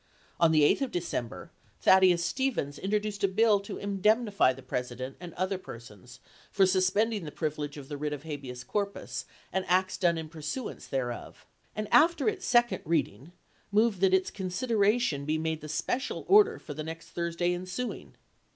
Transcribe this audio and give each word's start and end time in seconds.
On 0.39 0.51
the 0.51 0.63
8th 0.63 0.81
of 0.81 0.89
December, 0.91 1.51
Thaddeus 1.79 2.25
Stevens 2.25 2.79
introduced 2.79 3.23
a 3.23 3.27
bill 3.27 3.59
to 3.59 3.77
indemnify 3.77 4.51
the 4.51 4.63
President, 4.63 5.15
and 5.19 5.31
other 5.35 5.59
persons, 5.59 6.19
for 6.49 6.65
suspending 6.65 7.23
the 7.23 7.31
privilege 7.31 7.77
of 7.77 7.87
the 7.87 7.97
writ 7.97 8.11
of 8.11 8.23
habeas 8.23 8.63
corpus 8.63 9.25
and 9.53 9.63
acts 9.67 9.97
done 9.99 10.17
in 10.17 10.27
pursuance 10.27 10.87
thereof; 10.87 11.45
and 11.75 11.87
after 11.91 12.27
its 12.27 12.47
second 12.47 12.81
reading 12.83 13.31
moved 13.71 13.99
that 14.01 14.11
its 14.11 14.31
consideration 14.31 15.23
be 15.23 15.37
made 15.37 15.61
the 15.61 15.69
special 15.69 16.25
order 16.27 16.57
for 16.57 16.73
the 16.73 16.83
next 16.83 17.09
Thursday 17.09 17.53
ensuing. 17.53 18.15